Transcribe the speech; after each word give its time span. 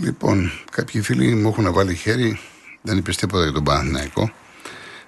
Λοιπόν, 0.00 0.50
κάποιοι 0.70 1.00
φίλοι 1.02 1.34
μου 1.34 1.48
έχουν 1.48 1.72
βάλει 1.72 1.94
χέρι, 1.94 2.38
δεν 2.82 2.96
είπες 2.96 3.16
τίποτα 3.16 3.42
για 3.42 3.52
τον 3.52 3.64
Παναθηναϊκό. 3.64 4.30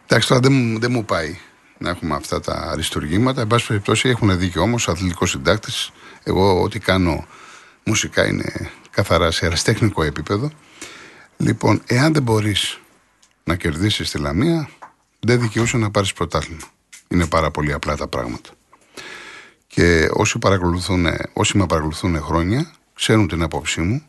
Εντάξει, 0.06 0.28
τώρα 0.28 0.40
δεν, 0.40 0.52
μου- 0.52 0.78
δεν 0.78 0.90
μου 0.92 1.04
πάει 1.04 1.38
να 1.78 1.90
έχουμε 1.90 2.14
αυτά 2.14 2.40
τα 2.40 2.52
αριστουργήματα. 2.54 3.40
Εν 3.40 3.46
πάση 3.46 3.66
περιπτώσει 3.66 4.08
έχουν 4.08 4.38
δίκιο 4.38 4.62
όμως, 4.62 4.88
αθλητικός 4.88 5.30
συντάκτης. 5.30 5.90
Εγώ, 6.22 6.62
ό,τι 6.62 6.78
κάνω 6.78 7.26
μουσικά 7.84 8.26
είναι 8.26 8.70
καθαρά 8.90 9.30
σε 9.30 9.44
αεραστέχνικο 9.44 10.02
επίπεδο. 10.02 10.50
Λοιπόν, 11.36 11.82
εάν 11.86 12.12
δεν 12.12 12.22
μπορείς 12.22 12.80
να 13.44 13.56
κερδίσεις 13.56 14.10
τη 14.10 14.18
Λαμία, 14.18 14.68
δεν 15.20 15.40
δικαιούσε 15.40 15.76
να 15.76 15.90
πάρεις 15.90 16.12
πρωτάθλημα. 16.12 16.66
Είναι 17.08 17.26
πάρα 17.26 17.50
πολύ 17.50 17.72
απλά 17.72 17.96
τα 17.96 18.08
πράγματα. 18.08 18.50
Και 19.66 20.08
όσοι, 20.12 20.38
παρακολουθούν, 20.38 21.06
όσοι 21.32 21.58
με 21.58 21.66
παρακολουθούν 21.66 22.20
χρόνια, 22.22 22.70
ξέρουν 22.94 23.28
την 23.28 23.42
άποψή 23.42 23.80
μου 23.80 24.02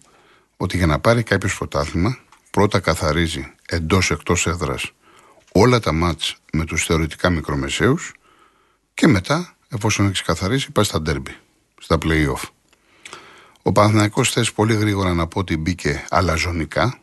ότι 0.62 0.78
για 0.78 0.86
να 0.86 1.00
πάρει 1.00 1.24
κάποιος 1.24 1.58
πρωτάθλημα, 1.58 2.18
πρώτα 2.52 2.80
καθαρίζει 2.80 3.54
εντός 3.68 4.12
εκτός 4.12 4.48
έδρας 4.48 4.92
όλα 5.52 5.80
τα 5.80 5.92
μάτς 5.92 6.36
με 6.54 6.66
τους 6.66 6.86
θεωρητικά 6.86 7.30
μικρομεσαίους 7.30 8.14
και 8.94 9.08
μετά, 9.08 9.56
εφόσον 9.70 10.06
έχεις 10.06 10.22
καθαρίσει, 10.22 10.72
πάει 10.72 10.86
στα 10.86 11.02
ντέρμπι, 11.02 11.36
στα 11.80 11.98
play-off. 12.02 12.44
Ο 13.62 13.72
Παναθηναϊκός 13.72 14.32
θες 14.32 14.52
πολύ 14.52 14.76
γρήγορα 14.76 15.14
να 15.14 15.28
πω 15.28 15.40
ότι 15.40 15.58
μπήκε 15.58 16.06
αλαζονικά, 16.10 17.00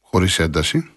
χωρίς 0.00 0.38
ένταση. 0.38 0.90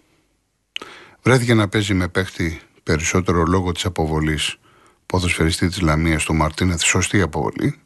Βρέθηκε 1.22 1.54
να 1.54 1.68
παίζει 1.68 1.94
με 1.94 2.08
παίχτη 2.08 2.62
περισσότερο 2.84 3.44
λόγω 3.44 3.72
της 3.72 3.86
αποβολής 3.86 4.58
ποδοσφαιριστή 5.06 5.68
της 5.68 5.82
Λαμίας 5.82 6.24
του 6.24 6.34
Μαρτίνεθ, 6.34 6.82
σωστή 6.82 7.22
αποβολή. 7.22 7.80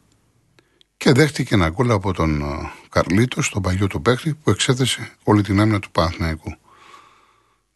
Και 0.96 1.12
δέχτηκε 1.12 1.54
ένα 1.54 1.68
γκολ 1.68 1.90
από 1.90 2.12
τον 2.12 2.40
ε, 2.42 2.72
Καρλίτο, 2.90 3.42
τον 3.50 3.62
παλιό 3.62 3.86
του 3.86 4.02
παίχτη, 4.02 4.34
που 4.34 4.50
εξέθεσε 4.50 5.12
όλη 5.22 5.42
την 5.42 5.60
άμυνα 5.60 5.78
του 5.78 5.90
Παναθηναϊκού. 5.90 6.56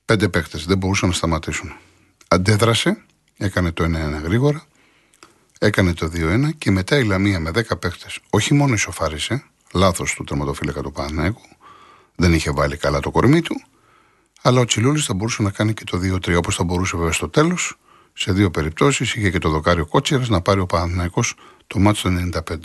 Πέντε 0.05 0.29
παίχτε 0.29 0.59
δεν 0.67 0.79
μπορούσαν 0.79 1.09
να 1.09 1.15
σταματήσουν. 1.15 1.73
Αντέδρασε, 2.29 3.05
έκανε 3.37 3.73
το 3.73 3.85
1-1 3.85 3.89
γρήγορα, 4.23 4.65
έκανε 5.59 5.95
το 5.95 6.11
2-1 6.15 6.51
και 6.59 6.71
μετά 6.71 6.99
η 6.99 7.05
Λαμία 7.05 7.41
με 7.41 7.51
10 7.51 7.79
παίχτε 7.81 8.07
όχι 8.31 8.55
μόνο 8.55 8.75
ισοφάρισε, 8.75 9.45
λάθος 9.73 10.15
του 10.15 10.25
τερματοφύλακα 10.25 10.83
του 10.83 10.93
Παναθηναϊκού, 10.93 11.43
δεν 12.15 12.33
είχε 12.33 12.51
βάλει 12.51 12.77
καλά 12.77 13.01
το 13.01 13.11
κορμί 13.11 13.41
του, 13.41 13.63
αλλά 14.43 14.61
ο 14.61 14.65
Τσιλούλης 14.65 15.05
θα 15.05 15.15
μπορούσε 15.15 15.43
να 15.43 15.51
κάνει 15.51 15.75
και 15.75 15.85
το 15.85 15.99
2-3 15.99 16.37
όπως 16.37 16.57
θα 16.57 16.65
μπορούσε 16.65 16.97
βέβαια 16.97 17.13
στο 17.13 17.29
τέλος. 17.29 17.79
Σε 18.13 18.33
δύο 18.33 18.51
περιπτώσεις 18.51 19.15
είχε 19.15 19.31
και 19.31 19.39
το 19.39 19.49
δοκάριο 19.49 19.87
Κότσιρα 19.87 20.25
να 20.29 20.41
πάρει 20.41 20.61
ο 20.61 20.67
Παναθηναϊκός 20.67 21.35
το 21.67 21.79
μάτσο 21.79 22.09
το 22.09 22.43
95. 22.49 22.57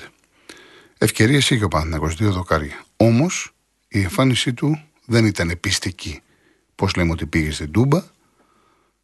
Ευκαιρίες 1.01 1.49
είχε 1.49 1.63
ο 1.63 1.67
Παναθηναϊκός, 1.67 2.15
δύο 2.15 2.31
δοκάρια. 2.31 2.83
Όμως 2.97 3.53
η 3.87 4.01
εμφάνισή 4.01 4.53
του 4.53 4.81
δεν 5.05 5.25
ήταν 5.25 5.57
πιστική. 5.59 6.21
Πώς 6.75 6.95
λέμε 6.95 7.11
ότι 7.11 7.25
πήγε 7.25 7.51
στην 7.51 7.71
Τούμπα, 7.71 8.03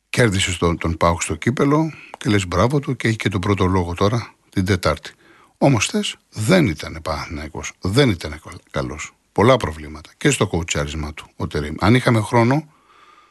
κέρδισε 0.09 0.57
τον, 0.57 0.77
τον 0.77 0.97
Πάουκ 0.97 1.21
στο 1.21 1.35
κύπελο 1.35 1.93
και 2.17 2.29
λες 2.29 2.47
μπράβο 2.47 2.79
του 2.79 2.95
και 2.95 3.07
έχει 3.07 3.17
και 3.17 3.29
τον 3.29 3.41
πρώτο 3.41 3.65
λόγο 3.65 3.93
τώρα 3.93 4.33
την 4.49 4.65
Τετάρτη. 4.65 5.11
Όμως 5.57 5.87
θες 5.87 6.15
δεν 6.29 6.67
ήταν 6.67 6.99
Παναθυναϊκό, 7.01 7.63
δεν 7.81 8.09
ήταν 8.09 8.41
καλός. 8.71 9.15
Πολλά 9.31 9.57
προβλήματα 9.57 10.09
και 10.17 10.29
στο 10.29 10.47
κοουτσάρισμα 10.47 11.13
του 11.13 11.29
ο 11.35 11.47
Τερήμ. 11.47 11.75
Αν 11.79 11.95
είχαμε 11.95 12.19
χρόνο, 12.21 12.73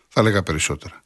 θα 0.09 0.21
έλεγα 0.21 0.43
περισσότερα. 0.43 1.03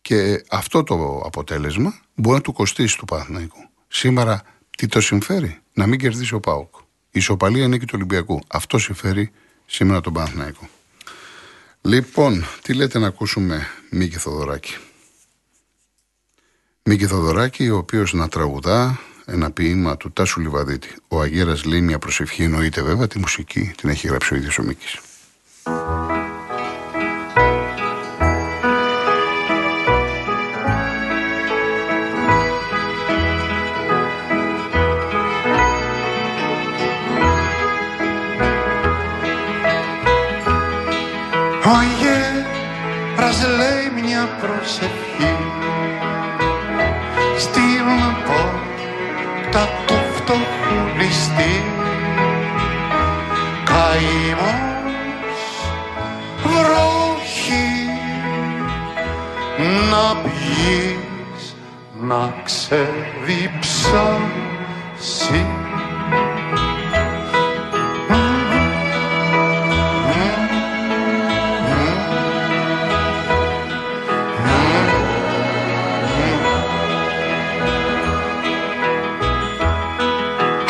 Και 0.00 0.44
αυτό 0.50 0.82
το 0.82 1.22
αποτέλεσμα 1.24 2.00
μπορεί 2.14 2.36
να 2.36 2.42
του 2.42 2.52
κοστίσει 2.52 2.98
του 2.98 3.04
Παναθηναϊκού. 3.04 3.68
Σήμερα 3.88 4.42
τι 4.76 4.86
το 4.86 5.00
συμφέρει, 5.00 5.58
να 5.72 5.86
μην 5.86 5.98
κερδίσει 5.98 6.34
ο 6.34 6.40
Πάουκ. 6.40 6.82
Η 7.14 7.18
ισοπαλία 7.18 7.68
νίκη 7.68 7.84
του 7.84 7.92
Ολυμπιακού. 7.94 8.40
Αυτό 8.46 8.78
συμφέρει 8.78 9.30
σήμερα 9.66 10.00
τον 10.00 10.12
Παναθηναϊκό. 10.12 10.68
Λοιπόν, 11.80 12.44
τι 12.62 12.74
λέτε 12.74 12.98
να 12.98 13.06
ακούσουμε 13.06 13.66
Μίκη 13.90 14.16
Θοδωράκη; 14.16 14.76
Μίκη 16.82 17.06
Θοδωράκη, 17.06 17.68
ο 17.68 17.76
οποίος 17.76 18.12
να 18.12 18.28
τραγουδά 18.28 19.00
ένα 19.24 19.50
ποίημα 19.50 19.96
του 19.96 20.12
Τάσου 20.12 20.40
Λιβαδίτη. 20.40 20.94
Ο 21.08 21.20
Αγέρας 21.20 21.64
λέει 21.64 21.80
μια 21.80 21.98
προσευχή, 21.98 22.42
εννοείται 22.42 22.82
βέβαια, 22.82 23.06
τη 23.06 23.18
μουσική 23.18 23.72
την 23.76 23.88
έχει 23.88 24.06
γράψει 24.06 24.34
ο 24.34 24.36
ίδιος 24.36 24.58
ο 24.58 24.62
Μίκης. 24.62 25.00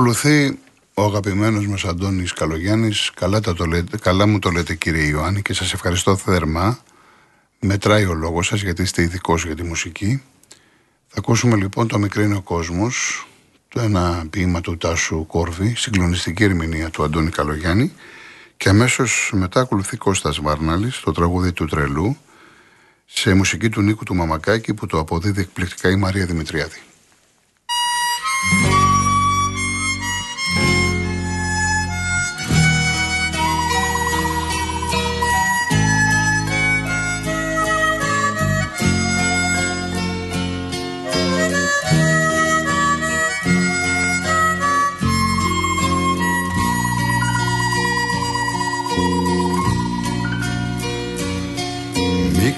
Ακολουθεί 0.00 0.58
ο 0.94 1.02
αγαπημένος 1.02 1.66
μας 1.66 1.84
Αντώνης 1.84 2.32
Καλογιάννης. 2.32 3.10
Καλά, 3.14 3.40
τα 3.40 3.54
το 3.54 3.64
λέτε, 3.64 3.96
καλά 3.96 4.26
μου 4.26 4.38
το 4.38 4.50
λέτε 4.50 4.74
κύριε 4.74 5.06
Ιωάννη 5.06 5.42
και 5.42 5.52
σας 5.52 5.72
ευχαριστώ 5.72 6.16
θερμά. 6.16 6.78
Μετράει 7.60 8.04
ο 8.04 8.14
λόγος 8.14 8.46
σας 8.46 8.62
γιατί 8.62 8.82
είστε 8.82 9.02
ειδικός 9.02 9.44
για 9.44 9.54
τη 9.54 9.62
μουσική. 9.62 10.22
Θα 11.08 11.18
ακούσουμε 11.18 11.56
λοιπόν 11.56 11.88
το 11.88 11.98
μικρό 11.98 12.22
είναι 12.22 12.36
ο 12.36 12.40
κόσμος, 12.40 13.26
το 13.68 13.80
ένα 13.80 14.26
ποίημα 14.30 14.60
του 14.60 14.76
Τάσου 14.76 15.26
Κόρβη, 15.26 15.74
συγκλονιστική 15.76 16.44
ερμηνεία 16.44 16.90
του 16.90 17.02
Αντώνη 17.02 17.30
Καλογιάννη 17.30 17.92
και 18.56 18.68
αμέσως 18.68 19.30
μετά 19.34 19.60
ακολουθεί 19.60 19.96
Κώστας 19.96 20.40
Βάρναλης, 20.40 21.00
το 21.00 21.12
τραγούδι 21.12 21.52
του 21.52 21.66
Τρελού, 21.66 22.16
σε 23.06 23.34
μουσική 23.34 23.68
του 23.68 23.80
Νίκου 23.80 24.04
του 24.04 24.14
Μαμακάκη 24.14 24.74
που 24.74 24.86
το 24.86 24.98
αποδίδει 24.98 25.40
εκπληκτικά 25.40 25.90
η 25.90 25.96
Μαρία 25.96 26.26
Δημητριάδη. 26.26 26.80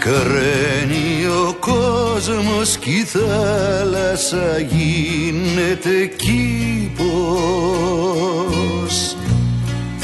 Μικραίνει 0.04 1.26
ο 1.26 1.56
κόσμος 1.58 2.76
κι 2.76 2.90
η 2.90 3.04
θάλασσα 3.04 4.58
γίνεται 4.58 6.06
κήπος. 6.06 7.06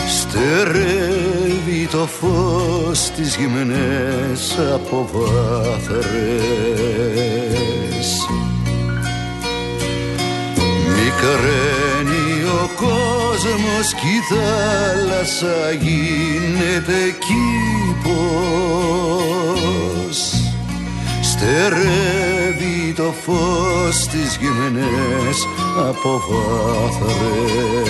Στερεύει 0.09 1.89
το 1.91 2.07
φως 2.07 3.11
τις 3.17 3.37
γυμνές 3.37 4.59
από 4.75 5.09
βάθρες. 5.13 6.09
Μικραίνει 10.87 12.45
ο 12.45 12.71
κόσμος 12.77 13.28
κι 13.41 14.07
η 14.07 14.21
θάλασσα 14.29 15.73
γίνεται 15.81 17.15
κήπος. 17.19 18.19
Στερεύει 21.23 22.93
το 22.97 23.15
φως 23.25 24.07
τις 24.07 24.39
γυμνές 24.41 25.47
από 25.89 26.23
βάθρες. 26.29 27.89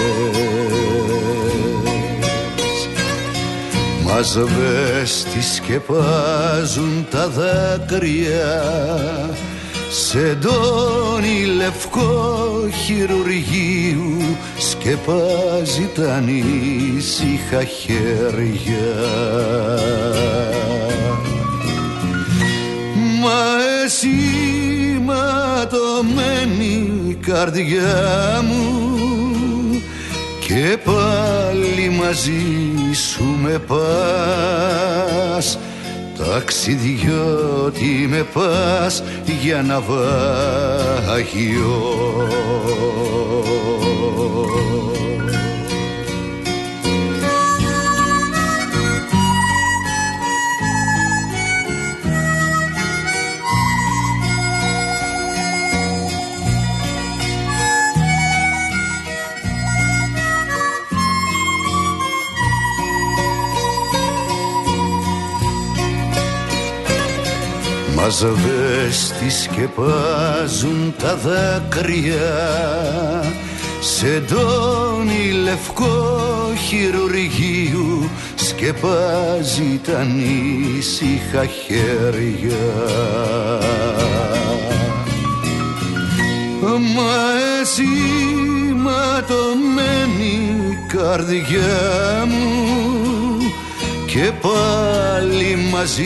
Μας 4.04 4.38
βέστης 4.38 5.54
σκεπάζουν 5.54 7.06
τα 7.10 7.28
δάκρυα 7.28 8.64
σε 10.10 10.38
ντόνι 10.40 11.44
λευκό 11.44 12.68
χειρουργείου 12.84 14.36
σκεπάζει 14.58 15.90
τα 15.94 16.14
ανήσυχα 16.14 17.64
χέρια. 17.64 18.94
Μα 23.22 23.42
εσύ 23.84 24.16
ματωμένη 25.04 26.76
καρδιά 27.26 28.44
μου 28.48 28.64
και 30.46 30.78
πάλι 30.84 31.88
μαζί 31.88 32.46
σου 32.92 33.24
με 33.42 33.58
πας 33.58 35.58
ταξιδιώτη 36.18 38.06
με 38.08 38.26
πας 38.32 39.02
για 39.40 39.62
ναυάγιο 39.62 41.18
Μας 68.08 68.24
βέστη 68.24 69.30
σκεπάζουν 69.30 70.94
τα 70.98 71.16
δάκρυα. 71.16 72.34
Σε 73.80 74.22
ντόνι 74.26 75.30
λευκό 75.42 76.20
χειρουργείου 76.66 78.10
σκεπάζει 78.34 79.80
τα 79.84 80.04
νήσυχα 80.04 81.46
χέρια. 81.46 82.56
Μα 86.94 87.60
εσύ 87.60 87.84
ματωμένη 88.76 90.48
καρδιά 90.88 92.24
μου 92.28 93.17
και 94.18 94.32
πάλι 94.40 95.56
μαζί 95.72 96.04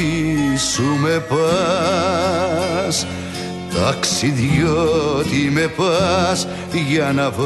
σου 0.72 0.82
με 1.00 1.24
πας. 1.28 3.06
Ταξιδιώτη 3.74 5.50
με 5.52 5.72
πας 5.76 6.46
για 6.88 7.12
ναυάγιο 7.12 7.36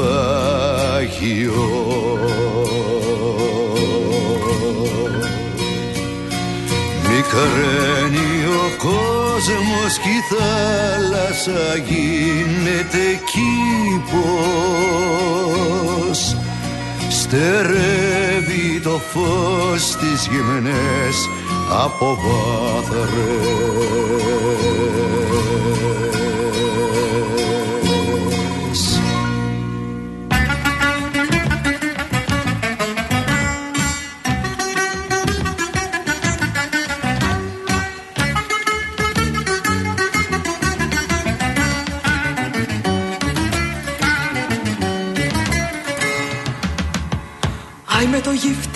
Μικραίνει 7.01 8.45
ο 8.45 8.75
κόσμος 8.77 9.97
κι 10.01 10.09
η 10.09 10.21
θάλασσα 10.29 11.63
γίνεται 11.87 13.05
κήπος 13.31 14.17
Στερεύει 17.29 18.79
το 18.83 19.01
φως 19.11 19.95
τις 19.95 20.27
γυμνές 20.27 21.29
από 21.85 22.17
βάθρες 22.21 23.07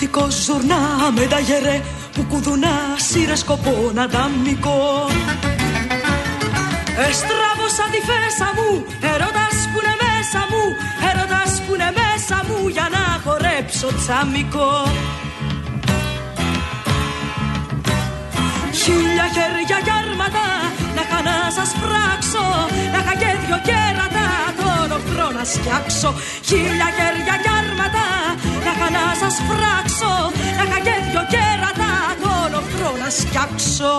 το 0.02 0.08
γυφτικό 0.08 0.30
ζουρνά 0.30 0.82
με 1.14 1.26
τα 1.26 1.38
γερέ 1.38 1.80
που 2.14 2.22
κουδουνά 2.30 2.76
σύρε 3.08 3.34
σκοπό 3.34 3.90
να 3.94 4.08
τα 4.08 4.30
μικό. 4.44 5.08
Εστράβωσα 7.08 7.84
τη 7.92 8.00
φέσα 8.08 8.48
μου, 8.56 8.84
έρωτας 9.12 9.56
που 9.70 9.78
είναι 9.80 9.96
μέσα 10.02 10.40
μου, 10.50 10.64
έρωτας 11.08 11.52
που 11.62 11.74
είναι 11.74 11.90
μέσα 12.00 12.36
μου 12.46 12.68
για 12.68 12.86
να 12.94 13.04
χορέψω 13.24 13.88
τσαμικό. 13.98 14.72
Χίλια 18.80 19.26
χέρια 19.34 19.78
κι 19.86 19.92
άρματα, 20.00 20.46
να 20.96 21.02
είχα 21.04 21.20
να 21.28 21.36
σας 21.56 21.70
φράξω, 21.80 22.46
να 22.92 22.98
είχα 23.02 23.14
και 23.20 23.30
δυο 23.42 23.58
κέρατα, 23.68 24.02
τον 24.06 24.10
οχθρό 24.10 24.21
να 25.38 25.44
σκιάξω. 25.52 26.10
Χίλια 26.48 26.88
χέρια 26.96 27.36
κι 27.42 27.50
άρματα, 27.58 28.06
να 28.64 28.70
είχα 28.74 28.88
να 28.96 29.04
σας 29.20 29.36
φράξω, 29.48 30.14
να 30.56 30.62
είχα 30.66 30.78
και 30.86 30.94
δυο 31.06 31.22
κέρατα, 31.32 31.92
τον 32.22 32.50
οχθρό 32.60 32.90
να 33.02 33.08
σκιάξω. 33.18 33.92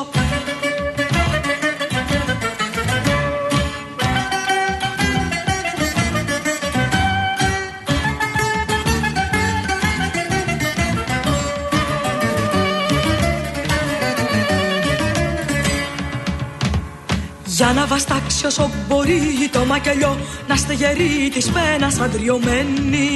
Για 17.58 17.74
να 17.74 17.86
βαστάξει 17.86 18.46
όσο 18.46 18.70
μπορεί 18.88 19.50
το 19.52 19.66
μακελιό 19.66 20.18
Να 20.48 20.56
στεγερεί 20.56 21.30
της 21.34 21.52
πένας 21.52 22.00
αντριωμένη. 22.00 23.10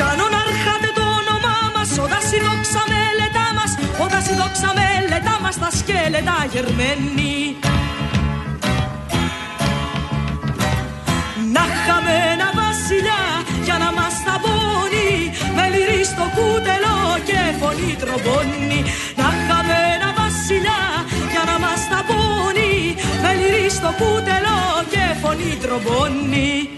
Κάνω 0.00 0.24
να 0.34 0.38
αρχάτε 0.48 0.90
το 0.94 1.04
όνομά 1.20 1.58
μας 1.74 1.90
Όταν 2.04 2.20
συνόξα 2.30 2.82
με 2.90 3.00
λετά 3.18 3.46
μας 3.56 3.72
Όταν 4.04 4.22
συνόξα 4.22 4.72
με 4.76 4.86
λετά 5.08 5.38
μας 5.42 5.56
Τα 5.58 5.70
σκέλετα 5.78 6.36
γερμένη. 6.52 7.56
Να 11.54 11.62
είχαμε 11.70 12.14
ένα 12.32 12.48
βασιλιά 12.60 13.22
για 13.66 13.76
να 13.82 13.88
μας 13.98 14.14
ταπώνει 14.26 15.10
Με 15.56 15.64
λυρί 15.72 16.04
στο 16.12 16.24
κούτελο 16.36 16.96
και 17.28 17.40
φωνή 17.60 17.92
τρομπώνει 18.00 18.80
Να 19.20 19.26
είχαμε 19.36 19.76
ένα 19.96 20.08
βασιλιά 20.20 20.80
για 21.44 21.52
να 21.52 21.58
μας 21.58 21.88
ταπώνει 21.88 22.94
Με 23.22 23.32
λυρί 23.34 23.70
στο 23.70 23.94
κούτελο 23.98 24.58
και 24.90 25.16
φωνή 25.22 25.58
τρομπώνει 25.62 26.68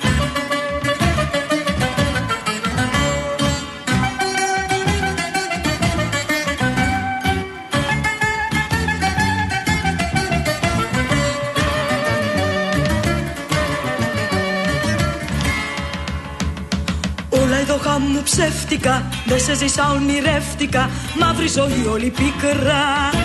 Όλα 17.31 17.57
εδώ 17.61 17.76
χάμου 17.76 18.23
ψεύτικα 18.23 19.09
Δεν 19.26 19.40
σε 19.40 19.54
ζήσα 19.54 19.90
ονειρεύτικα 19.90 20.90
Μαύρη 21.19 21.49
ζωή 21.49 21.87
όλη 21.92 22.11
πίκρα 22.11 23.21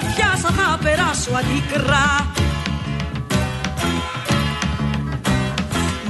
αλήθεια 0.00 0.16
και 0.16 0.22
ομορφιά 0.26 0.30
σαν 0.42 0.54
θα 0.54 0.78
περάσω 0.82 1.30
αντίκρα 1.40 2.06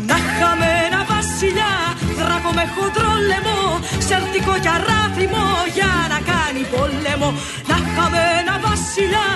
Να 0.09 0.17
είχαμε 0.17 0.69
ένα 0.87 1.01
βασιλιά 1.13 1.73
δράκο 2.19 2.51
με 2.59 2.65
χοντρό 2.75 3.13
λαιμό 3.29 3.63
σερτικό 4.09 4.55
και 4.65 4.71
αράφημο 4.77 5.47
για 5.77 5.93
να 6.13 6.19
κάνει 6.31 6.63
πόλεμο. 6.75 7.29
Να 7.71 7.77
είχαμε 7.83 8.21
ένα 8.41 8.55
βασιλιά 8.67 9.29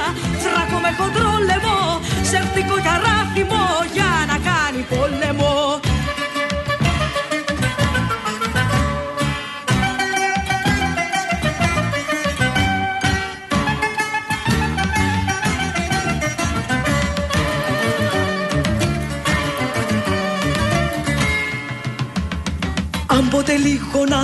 δράκο 0.45 0.79
με 0.85 0.91
χοντρό 0.99 1.33
λαιμό 1.49 1.81
σερτικό 2.31 2.77
και 2.85 2.93
αράφημο 2.97 3.63
για 3.97 4.11
να 4.31 4.37
κάνει 4.49 4.83
πόλεμο 4.93 5.53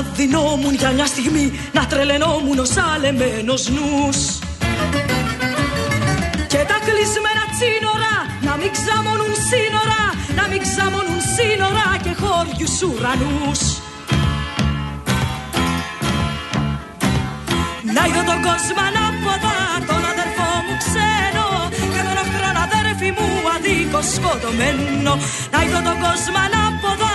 να 0.00 0.07
δινόμουν 0.14 0.75
για 0.75 0.90
μια 0.90 1.07
στιγμή 1.07 1.52
Να 1.73 1.87
τρελαινόμουν 1.87 2.59
ως 2.59 2.73
αλεμένος 2.95 3.62
νους. 3.75 4.19
Και 6.52 6.61
τα 6.71 6.78
κλεισμένα 6.87 7.45
τσίνορα 7.54 8.14
να 8.47 8.52
μην 8.61 8.71
ξαμονούν 8.76 9.35
σύνορα 9.50 10.02
Να 10.38 10.45
μην 10.50 10.61
ξαμονούν 10.66 11.21
σύνορα 11.37 11.87
και 12.04 12.12
χώριους 12.23 12.76
ουρανούς. 12.87 13.61
Να 17.97 18.02
είδω 18.09 18.23
τον 18.30 18.40
κόσμο 18.47 18.80
ανάποδα 18.88 19.57
τον 19.88 20.02
αδερφό 20.12 20.50
μου 20.64 20.75
ξένο 20.85 21.49
Και 21.95 22.00
τον 22.07 22.16
οχτρόν 22.23 22.57
αδέρφη 22.66 23.09
μου 23.16 23.28
αδίκως 23.54 24.07
σκοτωμένο. 24.14 25.12
Να 25.52 25.59
είδω 25.64 25.80
τον 25.88 25.97
κόσμο 26.04 26.38
ανάποδα 26.47 27.10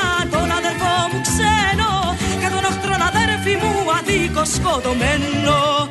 σκοτωμένο 4.45 5.89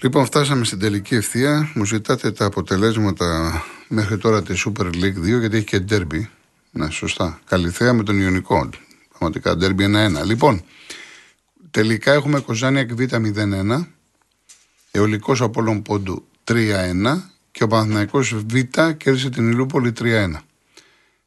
Λοιπόν, 0.00 0.24
φτάσαμε 0.24 0.64
στην 0.64 0.78
τελική 0.78 1.14
ευθεία. 1.14 1.70
Μου 1.74 1.84
ζητάτε 1.84 2.32
τα 2.32 2.44
αποτελέσματα 2.44 3.62
μέχρι 3.88 4.18
τώρα 4.18 4.42
της 4.42 4.66
Super 4.66 4.84
League 4.84 5.36
2, 5.36 5.38
γιατί 5.38 5.56
έχει 5.56 5.64
και 5.64 5.84
derby. 5.88 6.20
Ναι, 6.70 6.90
σωστά. 6.90 7.40
Καλυθέα 7.46 7.92
με 7.92 8.02
τον 8.02 8.20
Ιωνικό. 8.20 8.68
Πραγματικά 9.18 9.56
derby 9.60 10.20
1-1. 10.22 10.26
Λοιπόν, 10.26 10.62
τελικά 11.70 12.12
έχουμε 12.12 12.40
Κοζάνια 12.40 12.86
Β 12.90 13.00
0-1, 13.00 13.86
Εολικό 14.90 15.34
Απόλλων 15.38 15.82
Πόντου 15.82 16.24
3-1 16.44 16.54
και 17.50 17.64
ο 17.64 17.66
Παναθηναϊκός 17.66 18.34
Β 18.34 18.54
κέρδισε 18.96 19.30
την 19.30 19.50
Ηλούπολη 19.50 19.92
3-1. 19.98 20.34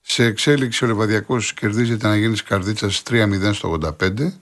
Σε 0.01 0.23
εξέλιξη 0.23 0.83
ο 0.83 0.87
Λεβαδιακός 0.87 1.53
κερδίζει 1.53 1.97
την 1.97 2.07
Αγέννηση 2.09 2.43
Καρδίτσας 2.43 3.03
3-0 3.09 3.53
στο 3.53 3.79
85. 4.01 4.33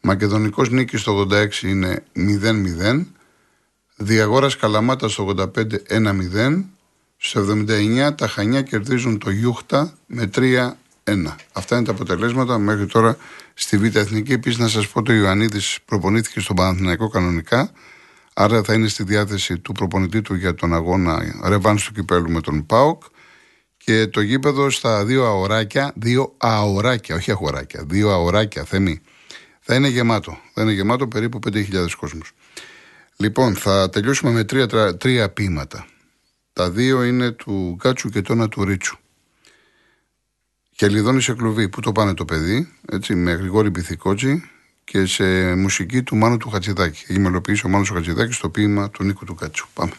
Μακεδονικός 0.00 0.70
νίκης 0.70 1.00
στο 1.00 1.26
86 1.30 1.62
είναι 1.62 2.04
0-0. 2.12 3.06
Διαγόρας 3.96 4.56
Καλαμάτας 4.56 5.12
στο 5.12 5.24
85 5.24 5.82
1-0. 5.88 6.64
Στο 7.16 7.40
79 7.40 8.14
τα 8.16 8.28
Χανιά 8.28 8.62
κερδίζουν 8.62 9.18
το 9.18 9.30
Γιούχτα 9.30 9.98
με 10.06 10.30
3-1. 10.34 10.76
Αυτά 11.52 11.76
είναι 11.76 11.84
τα 11.84 11.90
αποτελέσματα 11.92 12.58
μέχρι 12.58 12.86
τώρα 12.86 13.16
στη 13.54 13.78
Β' 13.78 13.96
Εθνική. 13.96 14.32
Επίσης 14.32 14.58
να 14.58 14.68
σας 14.68 14.88
πω 14.88 14.98
ότι 14.98 15.12
ο 15.12 15.14
Ιωαννίδης 15.14 15.78
προπονήθηκε 15.84 16.40
στον 16.40 16.56
Παναθηναϊκό 16.56 17.08
κανονικά. 17.08 17.70
Άρα 18.34 18.62
θα 18.62 18.74
είναι 18.74 18.88
στη 18.88 19.02
διάθεση 19.02 19.58
του 19.58 19.72
προπονητή 19.72 20.22
του 20.22 20.34
για 20.34 20.54
τον 20.54 20.74
αγώνα 20.74 21.40
ρεβάν 21.44 21.76
του 21.76 21.92
κυπέλου 21.92 22.30
με 22.30 22.40
τον 22.40 22.66
ΠΑΟΚ. 22.66 23.02
Και 23.76 24.06
το 24.06 24.20
γήπεδο 24.20 24.70
στα 24.70 25.04
δύο 25.04 25.24
αοράκια, 25.24 25.92
δύο 25.96 26.34
αοράκια, 26.36 27.14
όχι 27.14 27.30
αγοράκια, 27.30 27.84
δύο 27.86 28.10
αοράκια, 28.10 28.64
θέμη, 28.64 29.00
θα 29.60 29.74
είναι 29.74 29.88
γεμάτο. 29.88 30.38
Θα 30.54 30.62
είναι 30.62 30.72
γεμάτο 30.72 31.08
περίπου 31.08 31.38
5.000 31.38 31.96
κόσμους. 31.96 32.32
Λοιπόν, 33.16 33.54
θα 33.54 33.90
τελειώσουμε 33.90 34.30
με 34.30 34.44
τρία, 34.44 34.66
τρα- 34.66 34.96
τρία 34.96 35.28
ποίηματα. 35.30 35.86
Τα 36.52 36.70
δύο 36.70 37.04
είναι 37.04 37.30
του 37.30 37.76
Γκάτσου 37.78 38.08
και 38.08 38.20
το 38.22 38.32
ένα 38.32 38.48
του 38.48 38.64
Ρίτσου. 38.64 38.98
Χελιδόνι 40.78 41.20
σε 41.20 41.34
κλουβί, 41.34 41.68
πού 41.68 41.80
το 41.80 41.92
πάνε 41.92 42.14
το 42.14 42.24
παιδί, 42.24 42.68
έτσι, 42.88 43.14
με 43.14 43.32
Γρηγόρη 43.32 43.70
Πυθικότζη 43.70 44.42
και 44.84 45.06
σε 45.06 45.54
μουσική 45.54 46.02
του 46.02 46.16
Μάνου 46.16 46.36
του 46.36 46.50
Χατζηδάκη. 46.50 47.04
Έχει 47.08 47.18
μελοποιήσει 47.18 47.66
ο 47.66 47.68
Μάνος 47.68 47.90
ο 47.90 47.94
Χατζηδάκης 47.94 48.36
στο 48.36 48.48
ποίημα 48.48 48.90
του 48.90 49.04
Νίκου 49.04 49.24
του 49.24 49.34
Κάτσου. 49.34 49.68
Πάμε. 49.74 49.92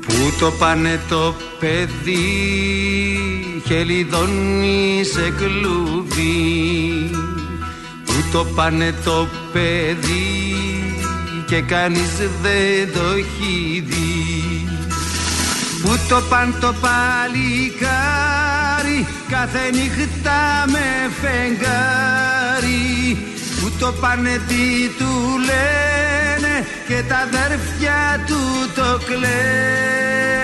Πού 0.00 0.32
το 0.40 0.50
πάνε 0.58 1.00
το 1.08 1.34
παιδί 1.60 2.22
χελιδόνι 3.66 5.04
σε 5.04 5.30
κλουβί 5.30 7.10
Πού 7.10 7.35
το 8.36 8.44
πάνε 8.44 8.94
το 9.04 9.28
παιδί 9.52 10.54
και 11.46 11.60
κανείς 11.60 12.16
δεν 12.42 12.92
το 12.92 13.00
έχει 13.00 13.84
δει. 13.86 14.68
Πού 15.82 15.98
το 16.08 16.22
πάνε 16.28 16.54
το 16.60 16.74
παλικάρι 16.80 17.86
κάθε 19.28 19.70
νύχτα 19.72 20.64
με 20.66 21.10
φεγγάρι. 21.20 22.84
Πού 23.60 23.72
το 23.78 23.92
πάνε 24.00 24.40
τι 24.48 24.88
του 24.98 25.12
λένε 25.48 26.66
και 26.88 27.02
τα 27.08 27.16
αδέρφια 27.16 28.24
του 28.26 28.40
το 28.74 29.00
κλαίνε 29.06 30.36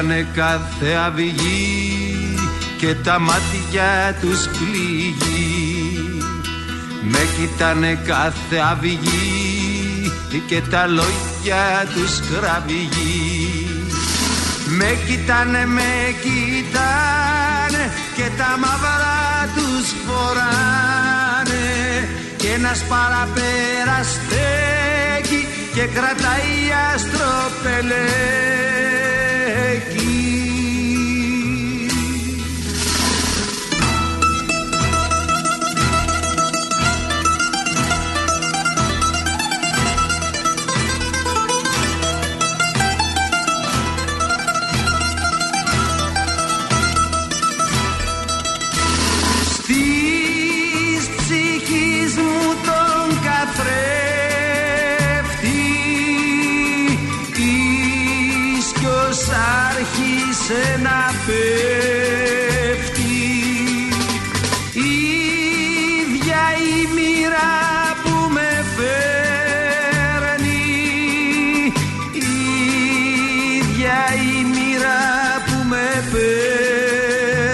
κοιτάνε 0.00 0.26
κάθε 0.34 0.94
αυγή 1.06 2.38
και 2.76 2.94
τα 2.94 3.18
μάτια 3.18 4.16
τους 4.20 4.46
πληγεί 4.46 6.22
με 7.02 7.18
κοιτάνε 7.36 7.98
κάθε 8.06 8.56
αυγή 8.70 10.12
και 10.46 10.60
τα 10.70 10.86
λόγια 10.86 11.86
τους 11.94 12.20
κραυγεί 12.20 13.68
με 14.66 14.98
κοιτάνε, 15.06 15.66
με 15.66 16.14
κοιτάνε 16.22 17.92
και 18.16 18.30
τα 18.38 18.58
μαύρα 18.58 19.48
τους 19.54 19.88
φοράνε. 20.06 21.68
Και 22.36 22.48
ένας 22.48 22.84
παραπέρα 22.88 24.02
στέκει 24.02 25.46
και 25.74 25.84
κρατάει 25.94 26.72
αστροπελέκι 26.94 28.99
άρχισε 59.80 60.62
να 60.82 60.98
πέφτεις. 61.26 61.44
Η 64.72 64.92
ίδια 66.00 66.42
η 66.70 66.74
μοίρα 66.94 67.52
που 68.02 68.14
με 68.32 68.50
φέρνει. 68.76 69.06
Η 72.12 72.18
ίδια 73.58 73.98
η 74.14 74.34
μοίρα 74.44 75.00
που 75.46 75.56
με 75.68 75.88
παίρνει. 76.12 77.44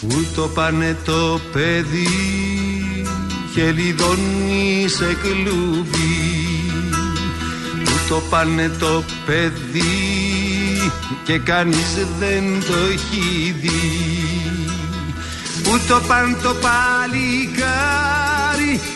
Πού 0.00 0.18
το 0.34 0.44
πάνε 0.54 0.90
το 1.04 1.40
παιδί 1.52 2.08
και 3.54 3.64
λιδώνει 3.70 4.88
σε 4.88 5.16
κλουβί. 5.22 5.84
Πού 5.84 6.35
το 8.08 8.22
πάνε 8.30 8.68
το 8.78 9.04
παιδί 9.26 10.92
και 11.24 11.38
κανείς 11.38 11.94
δεν 12.18 12.44
το 12.66 12.74
έχει 12.92 13.54
δει. 13.60 13.80
Πού 15.62 15.80
το 15.88 16.00
πάνε 16.08 16.36
το 16.42 16.54
παλικάρι 16.54 17.70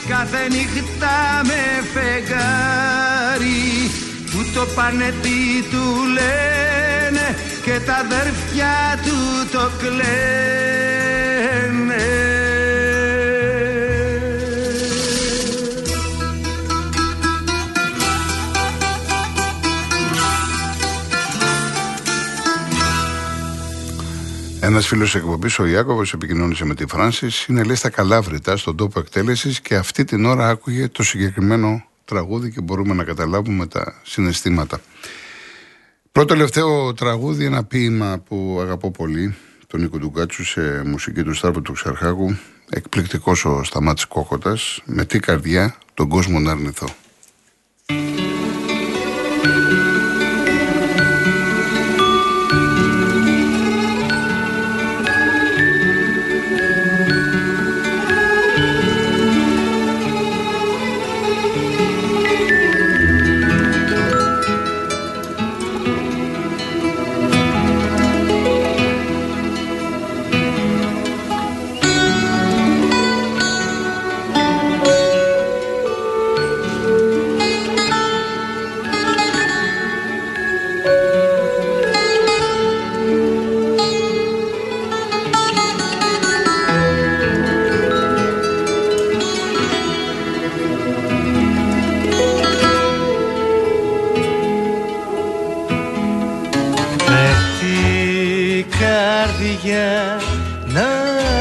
κάθε 0.09 0.49
νύχτα 0.49 1.43
με 1.45 1.63
φεγγάρι. 1.93 3.91
Πού 4.31 4.47
το 4.55 4.67
πάνε 4.75 5.15
τι 5.23 5.63
του 5.71 5.85
λένε 6.13 7.37
και 7.65 7.81
τα 7.87 7.95
αδέρφια 7.95 9.01
του 9.05 9.49
το 9.53 9.71
κλαίνε 9.79 10.80
Ένας 24.81 24.93
φίλος 24.93 25.15
εκπομπής, 25.15 25.59
ο 25.59 25.67
Ιάκωβος, 25.67 26.13
επικοινώνησε 26.13 26.65
με 26.65 26.75
τη 26.75 26.87
Φράνσης. 26.87 27.47
Είναι 27.47 27.63
λέει 27.63 27.75
στα 27.75 27.91
Καλάβρητα, 27.91 28.57
στον 28.57 28.77
τόπο 28.77 28.99
εκτέλεσης 28.99 29.61
και 29.61 29.75
αυτή 29.75 30.05
την 30.05 30.25
ώρα 30.25 30.49
άκουγε 30.49 30.89
το 30.89 31.03
συγκεκριμένο 31.03 31.85
τραγούδι 32.05 32.51
και 32.51 32.61
μπορούμε 32.61 32.95
να 32.95 33.05
καταλάβουμε 33.05 33.67
τα 33.67 34.01
συναισθήματα. 34.03 34.81
Πρώτο 36.13 36.35
τελευταίο 36.35 36.95
τραγούδι, 36.95 37.45
ένα 37.45 37.65
ποίημα 37.65 38.23
που 38.29 38.59
αγαπώ 38.63 38.91
πολύ, 38.91 39.35
τον 39.67 39.81
Νίκο 39.81 39.99
Ντουγκάτσου 39.99 40.45
σε 40.45 40.83
μουσική 40.85 41.23
του 41.23 41.35
Στάρπου 41.35 41.63
του 41.63 41.73
Ξαρχάκου. 41.73 42.37
Εκπληκτικός 42.71 43.45
ο 43.45 43.63
Σταμάτης 43.65 44.05
Κόκοτα, 44.05 44.57
με 44.85 45.05
τι 45.05 45.19
καρδιά 45.19 45.77
τον 45.95 46.09
κόσμο 46.09 46.39
να 46.39 46.51
αρνηθώ. 46.51 46.87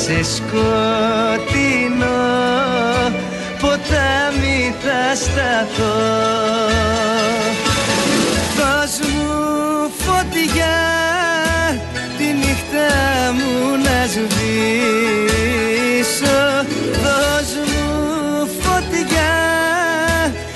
Σε 0.03 0.17
σκοτεινό 0.35 1.79
ποτάμι 3.59 4.28
θα 4.83 5.15
σταθώ 5.15 5.97
Δώσ' 8.57 8.99
μου 8.99 9.29
φωτιά 9.97 10.77
τη 12.17 12.25
νύχτα 12.25 12.89
μου 13.33 13.51
να 13.83 13.99
σβήσω. 14.13 15.57
Δώσ' 17.03 17.57
μου 17.71 17.87
φωτιά 18.59 19.33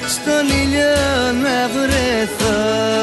στον 0.07 0.45
ήλιο 0.61 0.95
να 1.43 1.57
βρεθώ 1.73 3.02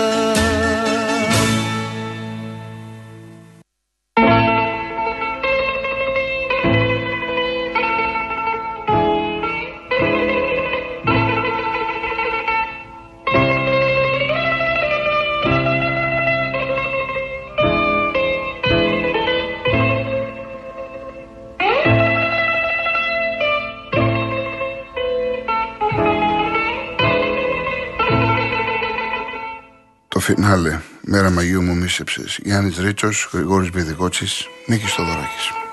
Μαγίου 31.90 32.04
μου 32.06 32.22
μίσεψες. 32.22 32.38
Γιάννης 32.42 32.78
Ρίτσος, 32.78 33.28
Γρηγόρης 33.32 33.70
Μπιδικότσης, 33.70 34.46
Νίκης 34.66 34.92
Θοδωράκης. 34.92 35.69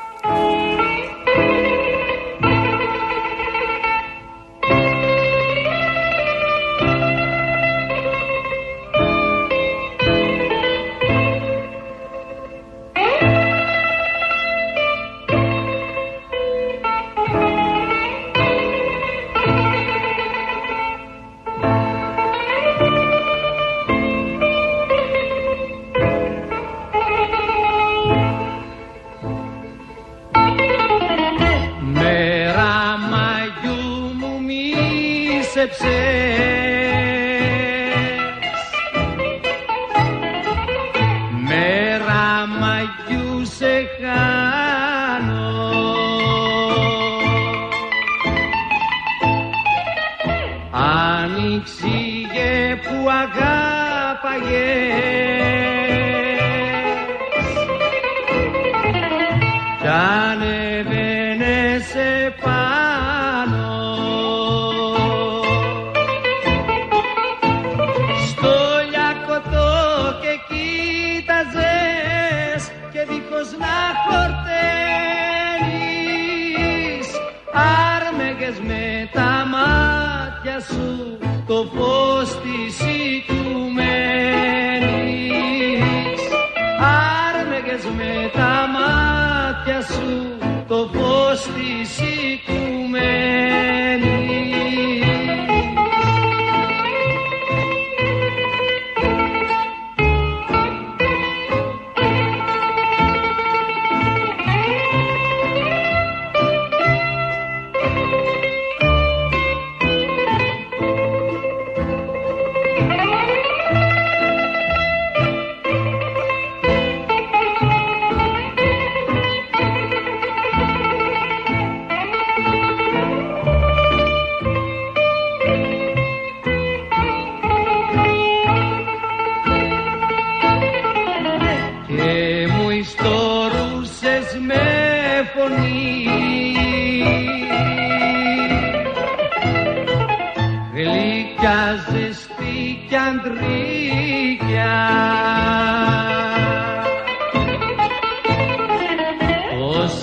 αγάπαγες 54.27 55.16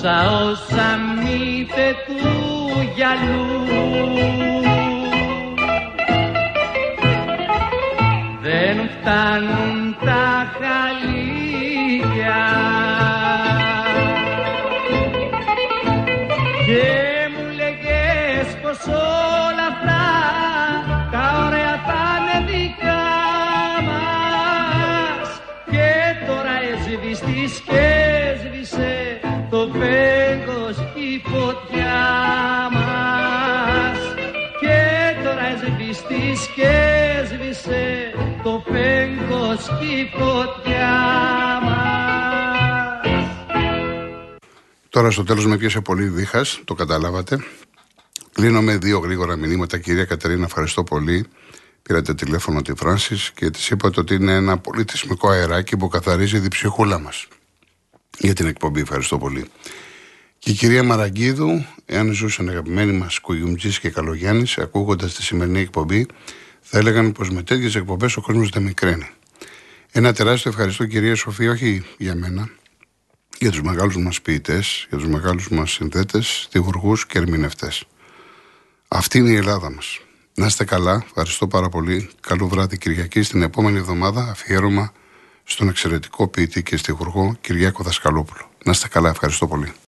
Όσα 0.04 0.22
όσα 0.50 0.98
μύθε 1.22 1.96
του 2.06 2.20
γυαλού. 2.94 3.44
Δεν 8.40 8.76
φτάνουν 8.88 9.96
τα 10.04 10.52
χαλίκια 10.58 12.42
φέγγος 39.64 39.82
η 39.82 40.10
φωτιά 40.18 41.60
μας 41.64 41.82
Τώρα 44.88 45.10
στο 45.10 45.24
τέλος 45.24 45.46
με 45.46 45.56
πιέσε 45.56 45.80
πολύ 45.80 46.04
δίχας, 46.04 46.60
το 46.64 46.74
καταλάβατε. 46.74 47.44
Κλείνω 48.32 48.62
με 48.62 48.76
δύο 48.76 48.98
γρήγορα 48.98 49.36
μηνύματα. 49.36 49.78
Κυρία 49.78 50.04
Κατερίνα, 50.04 50.44
ευχαριστώ 50.44 50.84
πολύ. 50.84 51.26
Πήρατε 51.82 52.14
τηλέφωνο 52.14 52.62
τη 52.62 52.74
Φράνσης 52.74 53.30
και 53.34 53.50
της 53.50 53.70
είπατε 53.70 54.00
ότι 54.00 54.14
είναι 54.14 54.32
ένα 54.32 54.58
πολύ 54.58 54.84
θεσμικό 54.90 55.28
αεράκι 55.28 55.76
που 55.76 55.88
καθαρίζει 55.88 56.40
τη 56.40 56.48
ψυχούλα 56.48 56.98
μας. 56.98 57.26
Για 58.18 58.34
την 58.34 58.46
εκπομπή, 58.46 58.80
ευχαριστώ 58.80 59.18
πολύ. 59.18 59.44
Και 60.38 60.50
η 60.50 60.54
κυρία 60.54 60.82
Μαραγκίδου, 60.82 61.64
εάν 61.86 62.12
ζούσαν 62.12 62.48
αγαπημένοι 62.48 62.92
μας 62.92 63.18
Κουγιουμτζή 63.18 63.80
και 63.80 63.90
Καλογιάννης, 63.90 64.58
ακούγοντας 64.58 65.14
τη 65.14 65.22
σημερινή 65.22 65.60
εκπομπή, 65.60 66.06
θα 66.60 66.78
έλεγαν 66.78 67.12
πως 67.12 67.30
με 67.30 67.42
τέτοιες 67.42 67.74
εκπομπές 67.74 68.16
ο 68.16 68.20
κόσμος 68.20 68.48
δεν 68.48 68.62
μικραίνει. 68.62 69.08
Ένα 69.96 70.12
τεράστιο 70.12 70.50
ευχαριστώ, 70.50 70.86
κυρία 70.86 71.14
Σοφία, 71.14 71.50
όχι 71.50 71.84
για 71.98 72.14
μένα, 72.14 72.48
για 73.38 73.50
τους 73.50 73.62
μεγάλους 73.62 73.96
μας 73.96 74.20
ποιητές, 74.20 74.86
για 74.88 74.98
τους 74.98 75.06
μεγάλους 75.06 75.48
μας 75.48 75.70
συνθέτες, 75.70 76.48
τυχουργούς 76.50 77.06
και 77.06 77.18
ερμηνευτές. 77.18 77.84
Αυτή 78.88 79.18
είναι 79.18 79.30
η 79.30 79.34
Ελλάδα 79.34 79.70
μας. 79.70 80.00
Να 80.34 80.46
είστε 80.46 80.64
καλά, 80.64 81.02
ευχαριστώ 81.06 81.46
πάρα 81.46 81.68
πολύ. 81.68 82.10
Καλό 82.20 82.48
βράδυ 82.48 82.78
Κυριακή. 82.78 83.22
Στην 83.22 83.42
επόμενη 83.42 83.78
εβδομάδα 83.78 84.22
αφιέρωμα 84.30 84.92
στον 85.44 85.68
εξαιρετικό 85.68 86.28
ποιητή 86.28 86.62
και 86.62 86.76
στιχουργό 86.76 87.36
Κυριάκο 87.40 87.82
Δασκαλόπουλο. 87.82 88.50
Να 88.64 88.70
είστε 88.70 88.88
καλά, 88.88 89.08
ευχαριστώ 89.10 89.46
πολύ. 89.46 89.72